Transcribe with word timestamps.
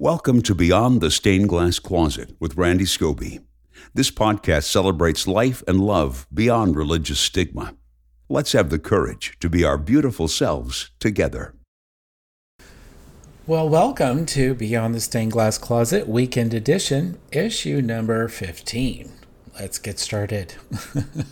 Welcome 0.00 0.42
to 0.42 0.54
Beyond 0.54 1.00
the 1.00 1.10
Stained 1.10 1.48
Glass 1.48 1.80
Closet 1.80 2.36
with 2.38 2.56
Randy 2.56 2.84
Scobey. 2.84 3.42
This 3.94 4.12
podcast 4.12 4.70
celebrates 4.70 5.26
life 5.26 5.64
and 5.66 5.80
love 5.80 6.28
beyond 6.32 6.76
religious 6.76 7.18
stigma. 7.18 7.74
Let's 8.28 8.52
have 8.52 8.70
the 8.70 8.78
courage 8.78 9.36
to 9.40 9.50
be 9.50 9.64
our 9.64 9.76
beautiful 9.76 10.28
selves 10.28 10.92
together. 11.00 11.56
Well, 13.44 13.68
welcome 13.68 14.24
to 14.26 14.54
Beyond 14.54 14.94
the 14.94 15.00
Stained 15.00 15.32
Glass 15.32 15.58
Closet 15.58 16.06
Weekend 16.06 16.54
Edition, 16.54 17.18
issue 17.32 17.82
number 17.82 18.28
15. 18.28 19.10
Let's 19.58 19.80
get 19.80 19.98
started. 19.98 20.54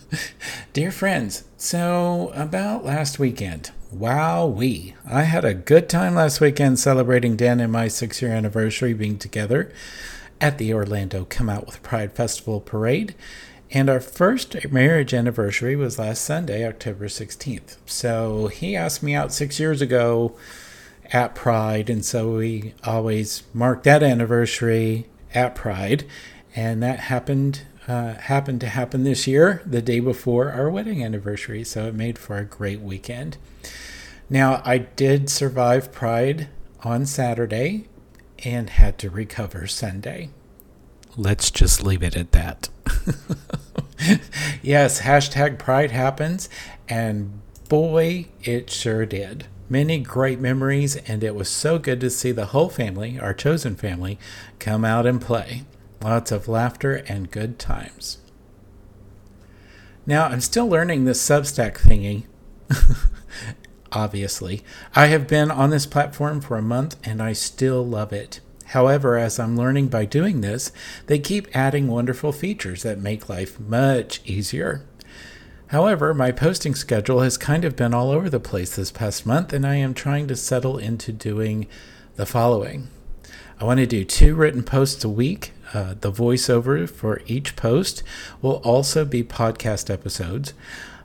Dear 0.73 0.91
friends, 0.91 1.45
so 1.55 2.33
about 2.35 2.83
last 2.83 3.17
weekend, 3.17 3.71
Wow, 3.91 4.47
we. 4.47 4.95
I 5.09 5.23
had 5.23 5.45
a 5.45 5.53
good 5.53 5.87
time 5.87 6.15
last 6.15 6.41
weekend 6.41 6.77
celebrating 6.77 7.37
Dan 7.37 7.61
and 7.61 7.71
my 7.71 7.87
six 7.87 8.21
year 8.21 8.31
anniversary 8.31 8.93
being 8.93 9.17
together 9.17 9.71
at 10.41 10.57
the 10.57 10.73
Orlando 10.73 11.25
Come 11.29 11.49
Out 11.49 11.65
with 11.65 11.81
Pride 11.83 12.11
Festival 12.11 12.59
Parade. 12.59 13.15
And 13.71 13.89
our 13.89 14.01
first 14.01 14.69
marriage 14.69 15.13
anniversary 15.13 15.77
was 15.77 15.97
last 15.97 16.25
Sunday, 16.25 16.67
October 16.67 17.05
16th. 17.05 17.77
So 17.85 18.47
he 18.47 18.75
asked 18.75 19.01
me 19.01 19.15
out 19.15 19.31
six 19.31 19.57
years 19.57 19.81
ago 19.81 20.35
at 21.13 21.33
Pride. 21.33 21.89
And 21.89 22.03
so 22.03 22.35
we 22.35 22.73
always 22.83 23.43
mark 23.53 23.83
that 23.83 24.03
anniversary 24.03 25.07
at 25.33 25.55
Pride. 25.55 26.05
And 26.53 26.83
that 26.83 26.99
happened 26.99 27.61
uh, 27.87 28.15
happened 28.15 28.61
to 28.61 28.67
happen 28.67 29.03
this 29.03 29.27
year, 29.27 29.61
the 29.65 29.81
day 29.81 29.99
before 29.99 30.51
our 30.51 30.69
wedding 30.69 31.03
anniversary. 31.03 31.63
So 31.63 31.87
it 31.87 31.95
made 31.95 32.17
for 32.17 32.37
a 32.37 32.45
great 32.45 32.81
weekend. 32.81 33.37
Now, 34.29 34.61
I 34.65 34.79
did 34.79 35.29
survive 35.29 35.91
Pride 35.91 36.49
on 36.83 37.05
Saturday 37.05 37.87
and 38.43 38.69
had 38.69 38.97
to 38.99 39.09
recover 39.09 39.67
Sunday. 39.67 40.29
Let's 41.15 41.49
just 41.49 41.83
leave 41.83 42.03
it 42.03 42.15
at 42.15 42.33
that. 42.33 42.69
yes, 44.61 45.01
hashtag 45.01 45.57
Pride 45.57 45.91
happens, 45.91 46.49
and 46.87 47.41
boy, 47.69 48.27
it 48.43 48.69
sure 48.69 49.05
did. 49.05 49.47
Many 49.69 49.99
great 49.99 50.39
memories, 50.39 50.95
and 50.95 51.23
it 51.23 51.35
was 51.35 51.49
so 51.49 51.79
good 51.79 51.99
to 52.01 52.09
see 52.09 52.31
the 52.31 52.47
whole 52.47 52.69
family, 52.69 53.19
our 53.19 53.33
chosen 53.33 53.75
family, 53.75 54.19
come 54.59 54.85
out 54.85 55.05
and 55.05 55.19
play. 55.19 55.63
Lots 56.01 56.31
of 56.31 56.47
laughter 56.47 57.03
and 57.07 57.31
good 57.31 57.59
times. 57.59 58.19
Now, 60.05 60.27
I'm 60.27 60.41
still 60.41 60.67
learning 60.67 61.05
this 61.05 61.21
Substack 61.21 61.77
thingy. 61.77 62.23
obviously. 63.91 64.63
I 64.95 65.07
have 65.07 65.27
been 65.27 65.51
on 65.51 65.69
this 65.69 65.85
platform 65.85 66.41
for 66.41 66.57
a 66.57 66.61
month 66.61 66.95
and 67.03 67.21
I 67.21 67.33
still 67.33 67.85
love 67.85 68.13
it. 68.13 68.39
However, 68.67 69.17
as 69.17 69.39
I'm 69.39 69.55
learning 69.55 69.87
by 69.87 70.05
doing 70.05 70.41
this, 70.41 70.71
they 71.07 71.19
keep 71.19 71.47
adding 71.55 71.87
wonderful 71.87 72.31
features 72.31 72.83
that 72.83 72.99
make 72.99 73.29
life 73.29 73.59
much 73.59 74.21
easier. 74.25 74.85
However, 75.67 76.13
my 76.13 76.31
posting 76.31 76.75
schedule 76.75 77.21
has 77.21 77.37
kind 77.37 77.65
of 77.65 77.75
been 77.75 77.93
all 77.93 78.11
over 78.11 78.29
the 78.29 78.39
place 78.39 78.75
this 78.75 78.91
past 78.91 79.25
month, 79.25 79.51
and 79.51 79.65
I 79.65 79.75
am 79.75 79.93
trying 79.93 80.27
to 80.27 80.35
settle 80.35 80.77
into 80.77 81.11
doing 81.11 81.67
the 82.15 82.25
following. 82.25 82.87
I 83.59 83.63
want 83.63 83.79
to 83.79 83.87
do 83.87 84.03
two 84.03 84.35
written 84.35 84.61
posts 84.61 85.03
a 85.03 85.09
week. 85.09 85.51
Uh, 85.73 85.95
the 85.99 86.11
voiceover 86.11 86.87
for 86.87 87.21
each 87.25 87.55
post 87.55 88.03
will 88.41 88.57
also 88.57 89.03
be 89.03 89.23
podcast 89.23 89.89
episodes. 89.91 90.53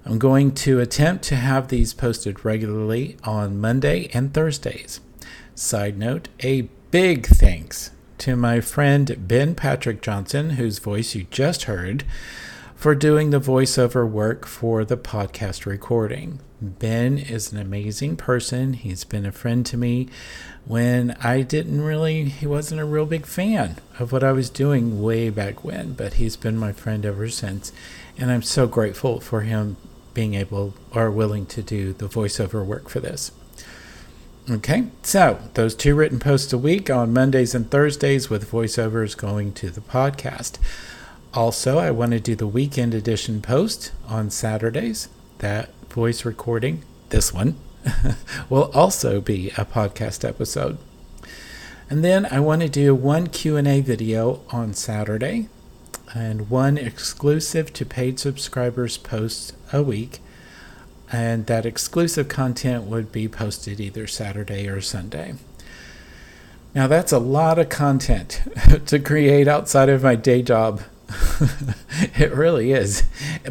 I'm 0.04 0.18
going 0.18 0.52
to 0.56 0.78
attempt 0.78 1.24
to 1.24 1.36
have 1.36 1.68
these 1.68 1.94
posted 1.94 2.44
regularly 2.44 3.16
on 3.24 3.60
Monday 3.60 4.10
and 4.12 4.34
Thursdays. 4.34 5.00
Side 5.54 5.98
note 5.98 6.28
a 6.40 6.68
big 6.90 7.26
thanks 7.26 7.90
to 8.18 8.36
my 8.36 8.60
friend 8.60 9.26
Ben 9.26 9.54
Patrick 9.54 10.02
Johnson, 10.02 10.50
whose 10.50 10.78
voice 10.78 11.14
you 11.14 11.26
just 11.30 11.64
heard, 11.64 12.04
for 12.74 12.94
doing 12.94 13.30
the 13.30 13.40
voiceover 13.40 14.08
work 14.08 14.46
for 14.46 14.84
the 14.84 14.96
podcast 14.98 15.64
recording. 15.64 16.40
Ben 16.62 17.18
is 17.18 17.52
an 17.52 17.58
amazing 17.58 18.16
person. 18.16 18.74
He's 18.74 19.04
been 19.04 19.26
a 19.26 19.32
friend 19.32 19.66
to 19.66 19.76
me 19.76 20.08
when 20.64 21.16
I 21.22 21.42
didn't 21.42 21.82
really, 21.82 22.24
he 22.24 22.46
wasn't 22.46 22.80
a 22.80 22.84
real 22.84 23.04
big 23.04 23.26
fan 23.26 23.78
of 23.98 24.12
what 24.12 24.22
I 24.22 24.32
was 24.32 24.48
doing 24.48 25.02
way 25.02 25.28
back 25.28 25.64
when, 25.64 25.94
but 25.94 26.14
he's 26.14 26.36
been 26.36 26.56
my 26.56 26.72
friend 26.72 27.04
ever 27.04 27.28
since. 27.28 27.72
And 28.16 28.30
I'm 28.30 28.42
so 28.42 28.66
grateful 28.66 29.18
for 29.18 29.40
him 29.40 29.76
being 30.14 30.34
able 30.34 30.74
or 30.94 31.10
willing 31.10 31.46
to 31.46 31.62
do 31.62 31.92
the 31.92 32.06
voiceover 32.06 32.64
work 32.64 32.88
for 32.88 33.00
this. 33.00 33.32
Okay, 34.50 34.84
so 35.02 35.40
those 35.54 35.74
two 35.74 35.94
written 35.94 36.18
posts 36.18 36.52
a 36.52 36.58
week 36.58 36.90
on 36.90 37.12
Mondays 37.12 37.54
and 37.54 37.70
Thursdays 37.70 38.28
with 38.28 38.50
voiceovers 38.50 39.16
going 39.16 39.52
to 39.54 39.70
the 39.70 39.80
podcast. 39.80 40.58
Also, 41.34 41.78
I 41.78 41.90
want 41.90 42.12
to 42.12 42.20
do 42.20 42.34
the 42.34 42.46
weekend 42.46 42.92
edition 42.92 43.40
post 43.40 43.92
on 44.06 44.30
Saturdays. 44.30 45.08
That 45.38 45.70
voice 45.92 46.24
recording, 46.24 46.82
this 47.10 47.32
one, 47.32 47.56
will 48.48 48.70
also 48.72 49.20
be 49.20 49.50
a 49.50 49.64
podcast 49.64 50.26
episode. 50.26 50.78
And 51.90 52.02
then 52.02 52.26
I 52.26 52.40
want 52.40 52.62
to 52.62 52.68
do 52.68 52.94
one 52.94 53.26
Q&A 53.26 53.82
video 53.82 54.40
on 54.50 54.72
Saturday 54.72 55.48
and 56.14 56.48
one 56.48 56.78
exclusive 56.78 57.72
to 57.74 57.84
paid 57.84 58.18
subscribers 58.18 58.96
post 58.96 59.54
a 59.72 59.82
week. 59.82 60.20
And 61.10 61.44
that 61.46 61.66
exclusive 61.66 62.28
content 62.28 62.84
would 62.84 63.12
be 63.12 63.28
posted 63.28 63.78
either 63.78 64.06
Saturday 64.06 64.68
or 64.68 64.80
Sunday. 64.80 65.34
Now, 66.74 66.86
that's 66.86 67.12
a 67.12 67.18
lot 67.18 67.58
of 67.58 67.68
content 67.68 68.40
to 68.86 68.98
create 68.98 69.46
outside 69.46 69.90
of 69.90 70.02
my 70.02 70.14
day 70.14 70.40
job. 70.40 70.80
it 72.16 72.32
really 72.32 72.72
is. 72.72 73.04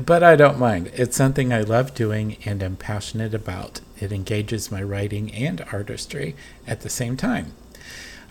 But 0.06 0.24
I 0.24 0.36
don't 0.36 0.60
mind. 0.60 0.92
It's 0.94 1.18
something 1.18 1.52
I 1.52 1.62
love 1.62 1.94
doing 1.94 2.38
and 2.46 2.64
am 2.64 2.76
passionate 2.76 3.34
about. 3.34 3.82
It 4.00 4.12
engages 4.12 4.72
my 4.72 4.82
writing 4.82 5.32
and 5.34 5.62
artistry 5.72 6.36
at 6.66 6.82
the 6.82 6.90
same 6.90 7.18
time. 7.18 7.54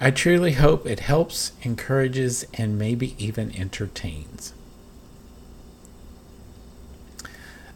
I 0.00 0.10
truly 0.10 0.52
hope 0.52 0.86
it 0.86 1.00
helps, 1.00 1.52
encourages, 1.62 2.46
and 2.54 2.78
maybe 2.78 3.14
even 3.18 3.54
entertains. 3.54 4.54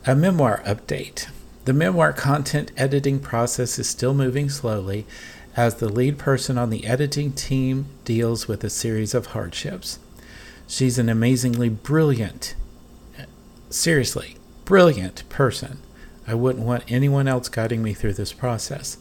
A 0.06 0.14
memoir 0.14 0.62
update. 0.66 1.28
The 1.66 1.72
memoir 1.72 2.12
content 2.12 2.72
editing 2.76 3.20
process 3.20 3.78
is 3.78 3.88
still 3.88 4.14
moving 4.14 4.48
slowly 4.48 5.06
as 5.56 5.76
the 5.76 5.88
lead 5.88 6.18
person 6.18 6.58
on 6.58 6.70
the 6.70 6.86
editing 6.86 7.32
team 7.32 7.86
deals 8.04 8.48
with 8.48 8.64
a 8.64 8.70
series 8.70 9.14
of 9.14 9.26
hardships. 9.26 9.98
She's 10.66 10.98
an 10.98 11.08
amazingly 11.08 11.69
brilliant, 11.69 12.54
seriously, 13.70 14.36
brilliant 14.64 15.28
person. 15.28 15.78
I 16.26 16.34
wouldn't 16.34 16.64
want 16.64 16.84
anyone 16.88 17.28
else 17.28 17.48
guiding 17.48 17.82
me 17.82 17.92
through 17.92 18.14
this 18.14 18.32
process. 18.32 18.97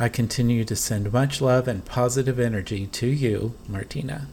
I 0.00 0.08
continue 0.08 0.64
to 0.64 0.74
send 0.74 1.12
much 1.12 1.40
love 1.40 1.68
and 1.68 1.84
positive 1.84 2.40
energy 2.40 2.86
to 2.86 3.06
you, 3.06 3.54
Martina. 3.68 4.26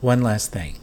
One 0.00 0.22
last 0.22 0.52
thing. 0.52 0.76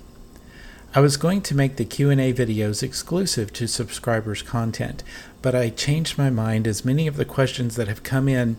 I 0.96 1.00
was 1.00 1.18
going 1.18 1.42
to 1.44 1.56
make 1.56 1.78
the 1.78 1.86
Q&A 1.86 2.34
videos 2.34 2.84
exclusive 2.84 3.52
to 3.54 3.68
subscribers' 3.68 4.42
content, 4.42 5.04
but 5.42 5.56
I 5.56 5.70
changed 5.70 6.18
my 6.18 6.30
mind 6.30 6.68
as 6.68 6.86
many 6.86 7.08
of 7.08 7.18
the 7.18 7.26
questions 7.26 7.76
that 7.76 7.88
have 7.88 8.04
come 8.04 8.28
in 8.28 8.58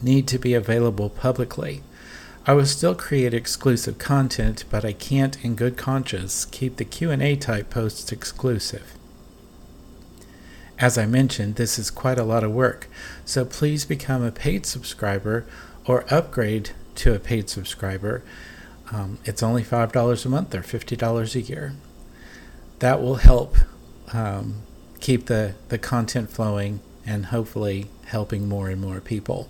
need 0.00 0.26
to 0.28 0.38
be 0.38 0.54
available 0.54 1.10
publicly. 1.10 1.82
I 2.46 2.52
will 2.52 2.66
still 2.66 2.94
create 2.94 3.32
exclusive 3.32 3.96
content, 3.96 4.64
but 4.70 4.84
I 4.84 4.92
can't 4.92 5.42
in 5.42 5.54
good 5.54 5.78
conscience 5.78 6.44
keep 6.44 6.76
the 6.76 6.84
Q&A 6.84 7.36
type 7.36 7.70
posts 7.70 8.12
exclusive. 8.12 8.94
As 10.78 10.98
I 10.98 11.06
mentioned, 11.06 11.54
this 11.54 11.78
is 11.78 11.90
quite 11.90 12.18
a 12.18 12.24
lot 12.24 12.44
of 12.44 12.52
work, 12.52 12.88
so 13.24 13.46
please 13.46 13.86
become 13.86 14.22
a 14.22 14.30
paid 14.30 14.66
subscriber 14.66 15.46
or 15.86 16.04
upgrade 16.12 16.70
to 16.96 17.14
a 17.14 17.18
paid 17.18 17.48
subscriber. 17.48 18.22
Um, 18.92 19.18
it's 19.24 19.42
only 19.42 19.62
$5 19.62 20.26
a 20.26 20.28
month 20.28 20.54
or 20.54 20.60
$50 20.60 21.34
a 21.34 21.40
year. 21.40 21.72
That 22.80 23.00
will 23.00 23.16
help 23.16 23.56
um, 24.12 24.56
keep 25.00 25.26
the, 25.26 25.54
the 25.70 25.78
content 25.78 26.28
flowing 26.28 26.80
and 27.06 27.26
hopefully 27.26 27.86
helping 28.06 28.46
more 28.48 28.68
and 28.68 28.82
more 28.82 29.00
people. 29.00 29.48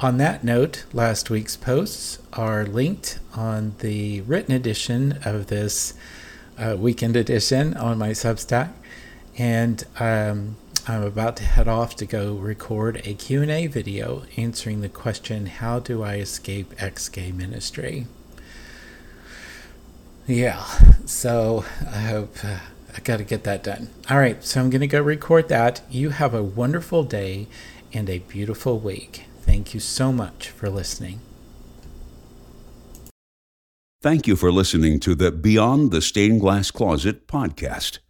On 0.00 0.16
that 0.18 0.44
note, 0.44 0.84
last 0.92 1.28
week's 1.28 1.56
posts 1.56 2.20
are 2.32 2.64
linked 2.64 3.18
on 3.34 3.74
the 3.80 4.20
written 4.20 4.54
edition 4.54 5.18
of 5.24 5.48
this 5.48 5.94
uh, 6.56 6.76
weekend 6.78 7.16
edition 7.16 7.76
on 7.76 7.98
my 7.98 8.10
Substack 8.10 8.70
and 9.36 9.84
um, 9.98 10.56
I'm 10.86 11.02
about 11.02 11.36
to 11.38 11.42
head 11.42 11.66
off 11.66 11.96
to 11.96 12.06
go 12.06 12.34
record 12.34 13.02
a 13.04 13.14
Q&A 13.14 13.66
video 13.66 14.22
answering 14.36 14.82
the 14.82 14.88
question, 14.88 15.46
how 15.46 15.80
do 15.80 16.04
I 16.04 16.18
escape 16.18 16.74
ex-gay 16.78 17.32
ministry? 17.32 18.06
Yeah, 20.28 20.64
so 21.06 21.64
I 21.90 22.02
hope 22.02 22.36
uh, 22.44 22.58
I 22.96 23.00
got 23.00 23.16
to 23.16 23.24
get 23.24 23.42
that 23.42 23.64
done. 23.64 23.90
All 24.08 24.18
right, 24.18 24.44
so 24.44 24.60
I'm 24.60 24.70
going 24.70 24.80
to 24.80 24.86
go 24.86 25.02
record 25.02 25.48
that. 25.48 25.80
You 25.90 26.10
have 26.10 26.34
a 26.34 26.42
wonderful 26.42 27.02
day 27.02 27.48
and 27.92 28.08
a 28.08 28.20
beautiful 28.20 28.78
week. 28.78 29.24
Thank 29.48 29.72
you 29.72 29.80
so 29.80 30.12
much 30.12 30.50
for 30.50 30.68
listening. 30.68 31.20
Thank 34.02 34.26
you 34.26 34.36
for 34.36 34.52
listening 34.52 35.00
to 35.00 35.14
the 35.14 35.32
Beyond 35.32 35.90
the 35.90 36.02
Stained 36.02 36.42
Glass 36.42 36.70
Closet 36.70 37.26
podcast. 37.26 38.00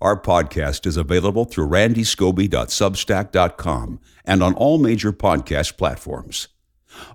Our 0.00 0.18
podcast 0.18 0.86
is 0.86 0.96
available 0.96 1.44
through 1.44 1.68
randyscobey.substack.com 1.68 4.00
and 4.24 4.42
on 4.42 4.54
all 4.54 4.78
major 4.78 5.12
podcast 5.12 5.76
platforms. 5.76 6.48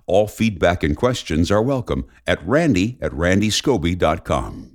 All 0.06 0.28
feedback 0.28 0.84
and 0.84 0.96
questions 0.96 1.50
are 1.50 1.60
welcome 1.60 2.06
at 2.28 2.46
randy 2.46 2.96
at 3.00 3.10
randyscobey.com. 3.10 4.73